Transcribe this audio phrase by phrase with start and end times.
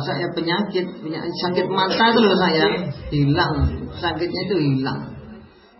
[0.00, 2.64] puasa ya penyakit, penyakit sakit mata itu loh saya.
[3.12, 3.52] Hilang,
[4.00, 5.12] sakitnya itu hilang.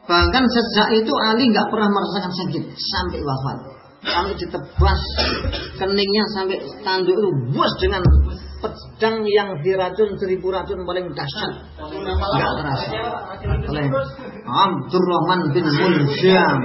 [0.04, 2.62] Bahkan sejak itu Ali nggak pernah merasakan sakit.
[2.68, 3.58] Sampai wafat.
[4.04, 5.00] Sampai ditebas.
[5.80, 8.04] Keningnya sampai tanduk itu bos dengan
[8.60, 11.52] pedang yang diracun seribu racun paling dahsyat.
[11.80, 12.92] Nggak terasa.
[13.72, 13.88] Oleh
[14.44, 16.58] Abdurrahman bin Muljam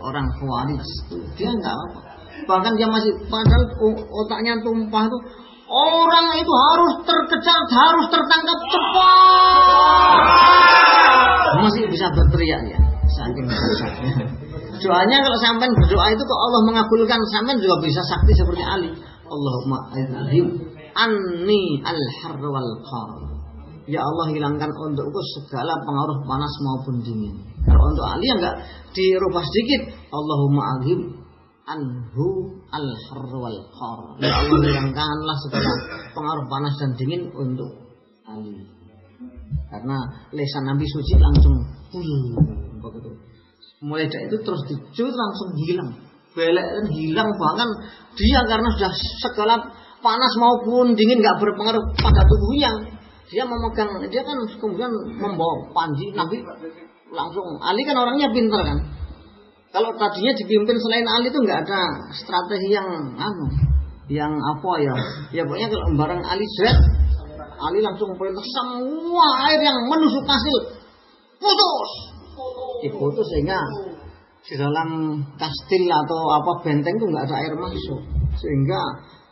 [0.00, 0.88] orang Khawarij.
[1.36, 3.62] Dia nggak apa bahkan dia masih padahal
[4.10, 5.18] otaknya tumpah itu
[5.68, 10.16] orang itu harus terkejar harus tertangkap cepat
[11.62, 12.78] masih bisa berteriak ya
[13.20, 13.46] saking
[14.82, 18.90] doanya kalau sampai berdoa itu kok Allah mengabulkan sampai juga bisa sakti seperti Ali
[19.32, 23.10] Allahumma azim anni al-har wal qar.
[23.88, 27.34] Ya Allah hilangkan untukku segala pengaruh panas maupun dingin.
[27.66, 28.62] Kalau untuk Ali enggak
[28.94, 29.82] dirubah sedikit.
[30.12, 31.00] Allahumma aghim
[31.66, 32.26] anhu
[32.70, 34.00] al-har wal qar.
[34.18, 35.72] Ya Allah hilangkanlah segala
[36.10, 37.70] pengaruh panas dan dingin untuk
[38.26, 38.66] Ali.
[39.70, 39.96] Karena
[40.34, 41.54] lesan Nabi suci langsung
[42.82, 43.10] begitu.
[43.82, 45.90] Mulai dari itu terus dicut langsung hilang.
[46.32, 47.68] Belek dan hilang bahkan
[48.16, 49.54] dia karena sudah segala
[50.00, 52.72] panas maupun dingin nggak berpengaruh pada tubuhnya.
[53.32, 56.36] Dia memegang, dia kan kemudian membawa panji Nabi
[57.08, 57.46] langsung.
[57.64, 58.78] Ali kan orangnya pintar kan.
[59.72, 63.46] Kalau tadinya dipimpin selain Ali itu nggak ada strategi yang anu,
[64.12, 64.94] yang apa ya?
[65.32, 66.76] Ya pokoknya kalau barang Ali set,
[67.56, 70.76] Ali langsung perintah semua air yang menusuk kastil
[71.40, 71.90] putus,
[72.84, 73.56] diputus sehingga
[74.44, 78.00] di dalam kastil atau apa benteng itu nggak ada air masuk
[78.36, 78.80] sehingga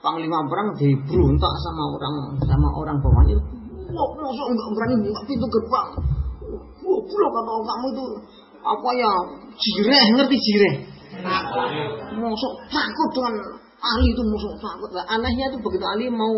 [0.00, 2.14] panglima perang diberontak sama orang
[2.48, 3.36] sama orang bawahnya.
[3.92, 5.88] Wah, masuk enggak berani buka pintu gerbang.
[6.80, 8.04] Wah, pulau kata kamu itu
[8.60, 9.12] apa ya
[9.56, 10.74] jireh ngerti jireh.
[12.16, 13.34] Masuk takut dengan
[13.80, 14.90] Ali itu musuh takut.
[14.92, 16.32] Nah, anehnya itu begitu Ali mau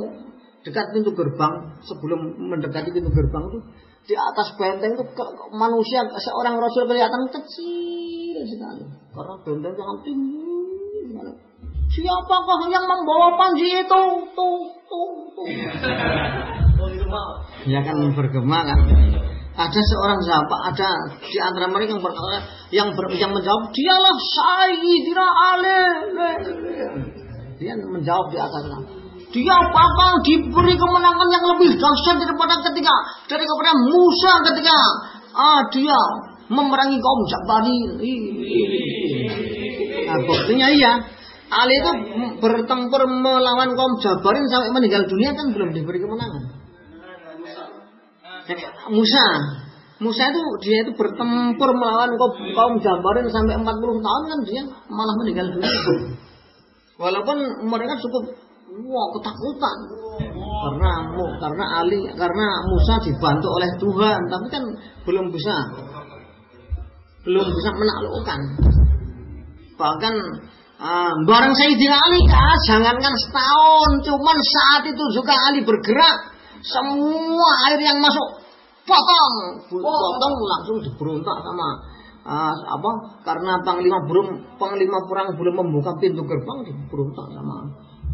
[0.63, 3.59] dekat pintu gerbang sebelum mendekati pintu gerbang itu
[4.03, 5.05] di atas benteng itu
[5.55, 8.83] manusia seorang rasul kelihatan kecil sekali
[9.15, 10.53] karena benteng sangat tinggi
[11.93, 14.03] Siapakah yang membawa panji itu?
[14.33, 15.45] Tuh, tuh, tuh.
[17.69, 18.81] ya kan bergema kan.
[19.53, 20.91] Ada seorang sahabat, ada
[21.21, 22.41] di antara mereka yang berkata,
[22.73, 25.83] yang, ber, yang menjawab, dialah Sayyidina Ali.
[27.61, 28.65] Dia menjawab di atas
[29.33, 32.93] dia bakal diberi kemenangan yang lebih dahsyat daripada ketika
[33.33, 34.77] dari kepada Musa ketika
[35.33, 36.01] ah, dia
[36.53, 37.91] memerangi kaum Jabarin.
[40.05, 40.93] Nah, buktinya iya.
[41.53, 41.93] Ali itu
[42.45, 46.62] bertempur melawan kaum Jabarin sampai meninggal dunia kan belum diberi kemenangan.
[48.91, 49.25] Musa,
[50.03, 53.67] Musa itu dia itu bertempur melawan kaum, kaum Jabarin sampai 40
[54.03, 55.71] tahun kan dia malah meninggal dunia.
[56.99, 57.39] Walaupun
[57.71, 58.35] mereka cukup
[58.83, 59.79] wah ketakutan.
[60.63, 60.91] Karena
[61.39, 64.65] karena Ali karena Musa dibantu oleh Tuhan tapi kan
[65.07, 65.55] belum bisa
[67.23, 68.41] belum bisa menaklukkan.
[69.79, 70.15] Bahkan
[70.83, 76.32] Ah, barang Sayyidina Ali, ah, jangankan setahun, cuman saat itu juga Ali bergerak,
[76.63, 78.29] semua air yang masuk
[78.87, 79.35] potong,
[79.71, 81.69] potong langsung diberontak sama
[82.27, 82.91] ah, apa?
[83.27, 87.57] Karena panglima belum panglima perang belum membuka pintu gerbang, diberontak sama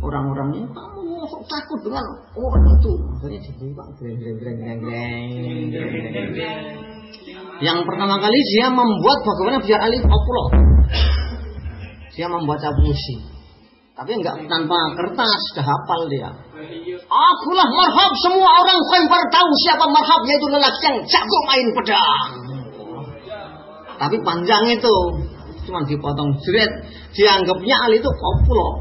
[0.01, 0.65] orang-orangnya.
[0.69, 2.05] Kamu masuk takut dengan
[2.37, 6.65] orang itu, akhirnya dibuka, greng greng greng greng greng.
[7.59, 10.47] Yang pertama kali dia membuat bagaimana biar Ali populer
[12.19, 13.38] dia membaca puisi.
[13.99, 16.31] Tapi enggak tanpa kertas, sudah hafal dia.
[17.11, 22.29] Akulah marhab, semua orang Khaybar tahu siapa marhab, yaitu lelaki yang jago main pedang.
[23.99, 24.97] Tapi panjang itu,
[25.67, 26.71] cuma dipotong jeret,
[27.11, 28.73] dianggapnya Ali itu populer.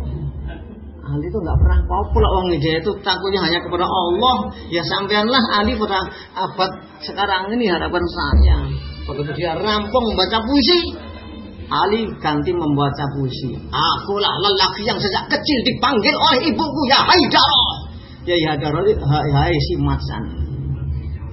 [1.02, 4.54] Ali itu nggak pernah populer orang dia itu takutnya hanya kepada Allah.
[4.70, 6.06] Ya sampaianlah Ali pada
[6.38, 6.72] abad
[7.02, 8.58] sekarang ini harapan saya.
[9.08, 11.00] Begitu dia rampung membaca puisi,
[11.68, 13.52] Ali ganti membaca puisi.
[13.68, 17.64] Akulah lelaki yang sejak kecil dipanggil oleh ibuku ya Haidaro.
[18.24, 20.24] Ya Haidaro hai, hai si Matsan.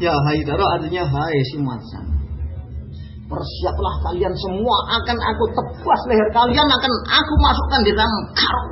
[0.02, 2.04] Ya Haidaro artinya hai si Matsan.
[3.30, 8.70] Persiaplah kalian semua akan aku tebas leher kalian akan aku masukkan di dalam karung.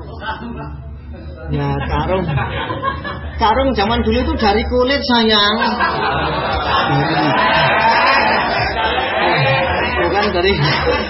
[1.54, 2.26] Ya karung.
[3.38, 5.56] Karung zaman dulu itu dari kulit sayang.
[6.90, 8.11] Dari
[10.22, 10.52] bukan dari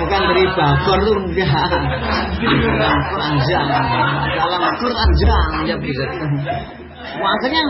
[0.00, 1.68] bukan dari bakor tuh enggak
[3.44, 3.68] jang
[4.32, 6.04] dalam Quran jang ya bisa
[7.20, 7.62] akhirnya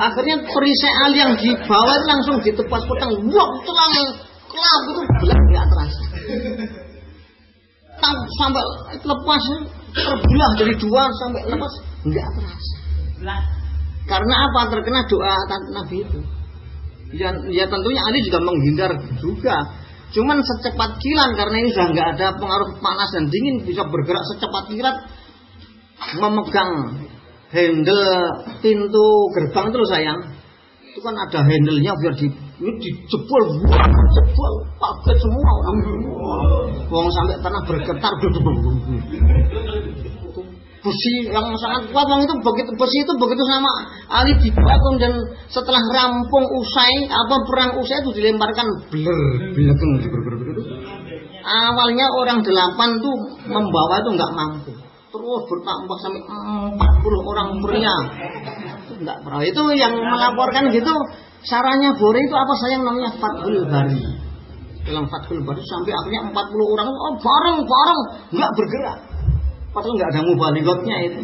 [0.00, 3.92] akhirnya perisai al yang dibawa langsung ditepas petang wah tulang
[4.48, 6.04] kelap itu belah nggak terasa
[8.40, 8.64] sampai
[8.96, 9.42] lepas
[9.92, 11.72] terbelah dari dua sampai lepas
[12.08, 12.76] nggak terasa
[14.08, 14.60] Karena apa?
[14.74, 15.34] Terkena doa
[15.76, 16.18] Nabi itu.
[17.14, 18.90] Ya, ya tentunya Ali juga menghindar
[19.22, 19.54] juga.
[20.10, 24.64] Cuman secepat kilat karena ini sudah nggak ada pengaruh panas dan dingin bisa bergerak secepat
[24.74, 24.96] kilat
[26.18, 26.72] memegang
[27.54, 28.06] handle
[28.58, 29.06] pintu
[29.38, 30.20] gerbang loh sayang.
[30.90, 32.26] Itu kan ada handle-nya biar di
[32.60, 33.44] ini dijebol
[34.10, 35.76] jebol pakai semua orang.
[36.90, 38.12] Wong sampai tanah bergetar
[40.80, 42.06] besi yang sangat kuat.
[42.08, 43.70] Itu begitu besi itu begitu sama
[44.08, 45.12] Ali dibangun dan
[45.52, 48.66] setelah rampung usai apa perang usai itu dilemparkan.
[48.88, 49.20] Bler
[49.52, 49.90] belakang
[51.44, 53.16] awalnya orang delapan tuh
[53.48, 54.72] membawa itu nggak mampu.
[55.10, 56.78] Terus bertambah sampai 40
[57.34, 57.96] orang pria.
[58.86, 59.42] Itu enggak pernah.
[59.42, 60.92] Itu yang melaporkan gitu
[61.42, 62.52] saranya Bore itu apa?
[62.62, 63.98] Sayang namanya Fathul Bari.
[64.86, 68.00] Dalam Fathul Bari sampai akhirnya 40 orang oh bareng bareng.
[68.38, 69.09] Nggak bergerak
[69.70, 71.20] padahal nggak ada mubaligotnya itu.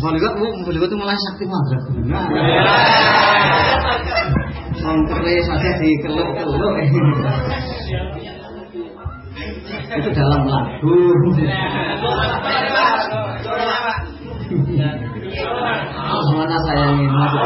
[0.00, 1.82] Mubaligot, mubaligot itu malah sakti madrak.
[4.80, 6.74] Songkere saja dikeluk-keluk
[9.90, 10.98] itu dalam lagu.
[16.30, 17.42] Mana saya ingin masuk